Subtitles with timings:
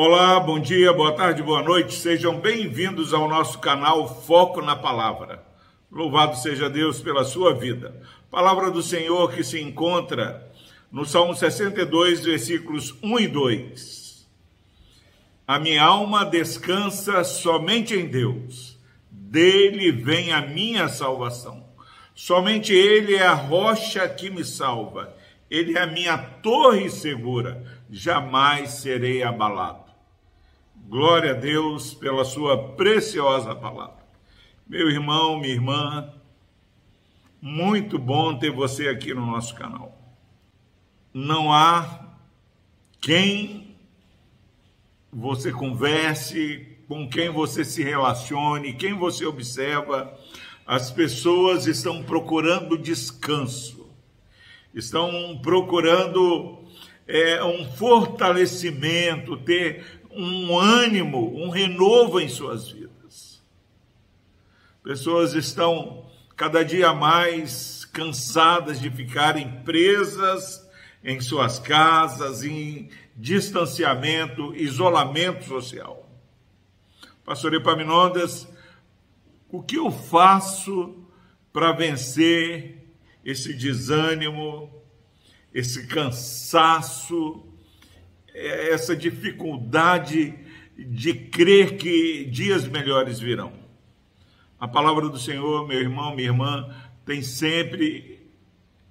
[0.00, 1.92] Olá, bom dia, boa tarde, boa noite.
[1.92, 5.44] Sejam bem-vindos ao nosso canal Foco na Palavra.
[5.90, 8.00] Louvado seja Deus pela sua vida.
[8.30, 10.48] Palavra do Senhor que se encontra
[10.92, 14.28] no Salmo 62, versículos 1 e 2.
[15.44, 18.78] A minha alma descansa somente em Deus.
[19.10, 21.66] Dele vem a minha salvação.
[22.14, 25.12] Somente ele é a rocha que me salva.
[25.50, 27.64] Ele é a minha torre segura.
[27.90, 29.87] Jamais serei abalado.
[30.88, 34.02] Glória a Deus pela sua preciosa palavra.
[34.66, 36.14] Meu irmão, minha irmã,
[37.42, 39.94] muito bom ter você aqui no nosso canal.
[41.12, 42.16] Não há
[43.02, 43.76] quem
[45.12, 50.18] você converse, com quem você se relacione, quem você observa,
[50.66, 53.90] as pessoas estão procurando descanso,
[54.74, 56.64] estão procurando
[57.08, 63.42] é, um fortalecimento, ter um ânimo, um renovo em suas vidas.
[64.82, 66.06] Pessoas estão
[66.36, 70.66] cada dia mais cansadas de ficarem presas
[71.02, 76.08] em suas casas, em distanciamento, isolamento social.
[77.24, 78.48] Pastor Epaminondas,
[79.50, 81.04] o que eu faço
[81.52, 82.86] para vencer
[83.24, 84.70] esse desânimo,
[85.52, 87.47] esse cansaço,
[88.70, 90.34] essa dificuldade
[90.76, 93.52] de crer que dias melhores virão.
[94.58, 96.68] A palavra do Senhor, meu irmão, minha irmã,
[97.04, 98.18] tem sempre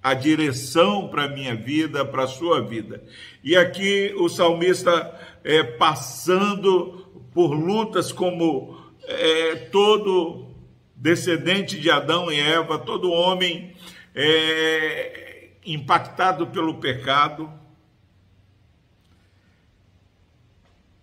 [0.02, 3.04] a direção para a minha vida, para a sua vida.
[3.44, 10.48] E aqui o salmista é, passando por lutas como é, todo
[10.96, 13.74] descendente de Adão e Eva, todo homem
[14.16, 17.52] é, impactado pelo pecado,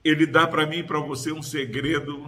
[0.05, 2.27] ele dá para mim e para você um segredo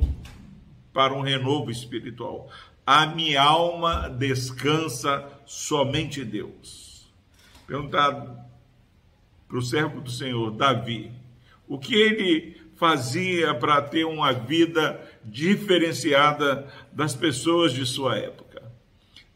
[0.93, 2.51] para um renovo espiritual.
[2.87, 7.07] A minha alma descansa somente Deus.
[7.67, 8.49] Perguntar
[9.47, 11.13] para o servo do Senhor, Davi,
[11.69, 18.63] o que ele fazia para ter uma vida diferenciada das pessoas de sua época?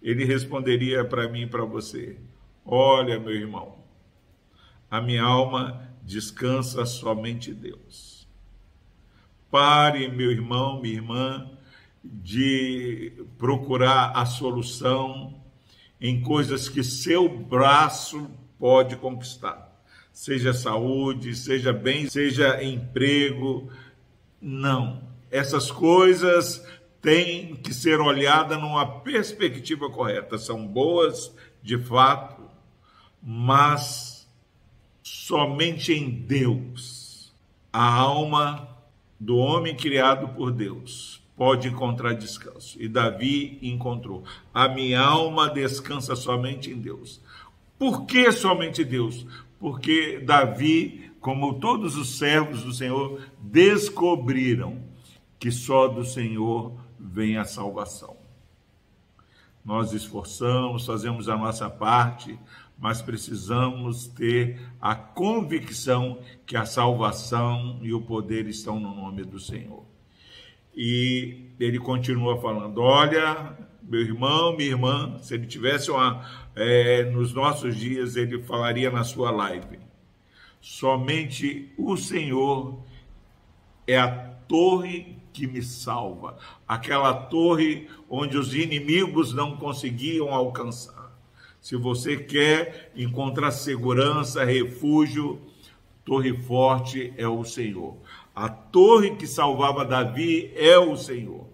[0.03, 2.17] Ele responderia para mim e para você:
[2.65, 3.77] Olha, meu irmão,
[4.91, 8.10] a minha alma descansa somente Deus.
[9.51, 11.51] Pare, meu irmão, minha irmã,
[12.05, 15.35] de procurar a solução
[16.01, 19.69] em coisas que seu braço pode conquistar.
[20.13, 23.71] Seja saúde, seja bem, seja emprego.
[24.41, 25.03] Não.
[25.31, 26.65] Essas coisas
[27.03, 30.39] têm que ser olhadas numa perspectiva correta.
[30.39, 32.43] São boas, de fato,
[33.23, 34.29] mas
[35.03, 37.33] somente em Deus
[37.73, 38.70] a alma
[39.21, 42.81] do homem criado por Deus pode encontrar descanso.
[42.81, 44.25] E Davi encontrou.
[44.53, 47.21] A minha alma descansa somente em Deus.
[47.79, 49.27] Por que somente Deus?
[49.59, 54.83] Porque Davi, como todos os servos do Senhor, descobriram
[55.39, 58.17] que só do Senhor vem a salvação.
[59.65, 62.39] Nós esforçamos, fazemos a nossa parte,
[62.81, 69.39] mas precisamos ter a convicção que a salvação e o poder estão no nome do
[69.39, 69.85] Senhor.
[70.75, 76.25] E ele continua falando: Olha, meu irmão, minha irmã, se ele tivesse uma,
[76.57, 79.79] é, nos nossos dias, ele falaria na sua live:
[80.59, 82.83] somente o Senhor
[83.87, 84.09] é a
[84.49, 91.10] torre que me salva, aquela torre onde os inimigos não conseguiam alcançar.
[91.61, 95.41] Se você quer encontrar segurança, refúgio,
[96.05, 97.97] torre forte é o Senhor.
[98.35, 101.47] A torre que salvava Davi é o Senhor.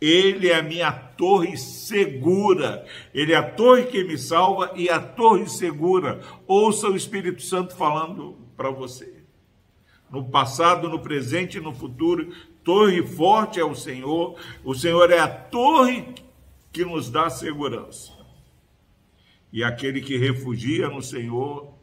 [0.00, 2.86] Ele é a minha torre segura.
[3.14, 6.20] Ele é a torre que me salva e a torre segura.
[6.46, 9.20] Ouça o Espírito Santo falando para você.
[10.10, 12.32] No passado, no presente e no futuro,
[12.64, 14.36] torre forte é o Senhor.
[14.64, 16.14] O Senhor é a torre
[16.72, 18.19] que nos dá segurança.
[19.52, 21.74] E aquele que refugia no Senhor,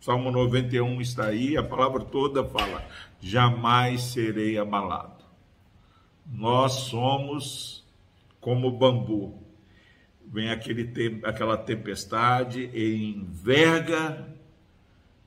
[0.00, 2.86] Salmo 91 está aí, a palavra toda fala:
[3.20, 5.24] jamais serei abalado.
[6.26, 7.84] Nós somos
[8.40, 9.42] como bambu.
[10.26, 14.28] Vem aquele, aquela tempestade e enverga,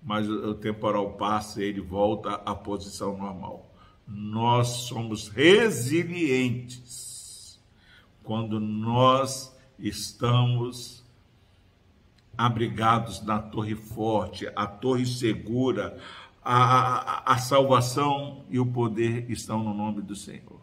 [0.04, 3.74] mas o temporal passa e ele volta à posição normal.
[4.06, 7.10] Nós somos resilientes
[8.24, 11.04] quando nós estamos
[12.40, 16.00] abrigados na torre forte, a torre segura,
[16.42, 20.62] a, a, a salvação e o poder estão no nome do Senhor.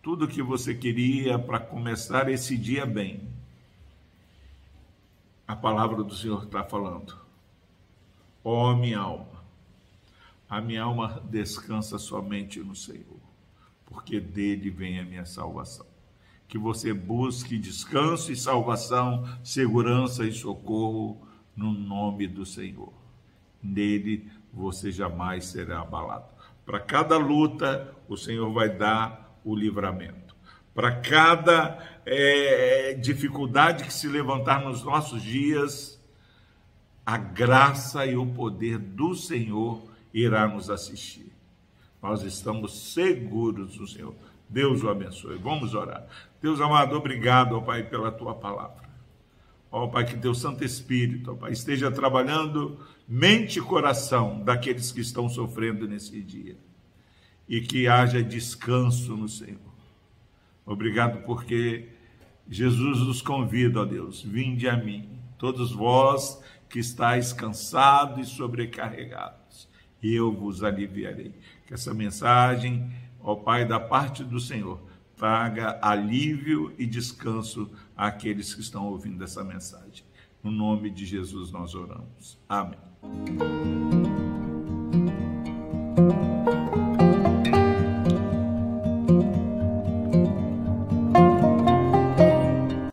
[0.00, 3.28] Tudo que você queria para começar esse dia bem,
[5.48, 7.18] a palavra do Senhor está falando.
[8.44, 9.42] Ó oh, minha alma,
[10.48, 13.20] a minha alma descansa somente no Senhor,
[13.84, 15.89] porque dele vem a minha salvação
[16.50, 21.24] que você busque descanso e salvação, segurança e socorro
[21.56, 22.92] no nome do Senhor.
[23.62, 26.34] Nele você jamais será abalado.
[26.66, 30.34] Para cada luta, o Senhor vai dar o livramento.
[30.74, 36.02] Para cada é, dificuldade que se levantar nos nossos dias,
[37.06, 39.80] a graça e o poder do Senhor
[40.12, 41.32] irá nos assistir.
[42.02, 44.16] Nós estamos seguros no Senhor.
[44.50, 45.38] Deus o abençoe.
[45.38, 46.06] Vamos orar.
[46.42, 48.90] Deus amado, obrigado, ó Pai, pela tua palavra.
[49.70, 52.76] Ó Pai, que teu Santo Espírito, ó Pai, esteja trabalhando
[53.06, 56.56] mente e coração daqueles que estão sofrendo nesse dia.
[57.48, 59.70] E que haja descanso no Senhor.
[60.66, 61.88] Obrigado porque
[62.48, 65.08] Jesus nos convida, ó Deus, vinde a mim,
[65.38, 69.68] todos vós que estáis cansados e sobrecarregados,
[70.02, 71.34] e eu vos aliviarei.
[71.66, 72.90] Que essa mensagem
[73.22, 74.80] ó Pai, da parte do Senhor,
[75.16, 80.04] traga alívio e descanso àqueles que estão ouvindo essa mensagem.
[80.42, 82.38] No nome de Jesus nós oramos.
[82.48, 82.78] Amém.